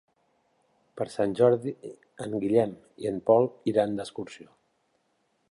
Per 1.01 1.05
Sant 1.15 1.35
Jordi 1.39 1.73
en 2.25 2.33
Guillem 2.45 2.75
i 3.05 3.11
en 3.13 3.21
Pol 3.29 3.49
iran 3.75 3.95
d'excursió. 4.01 4.53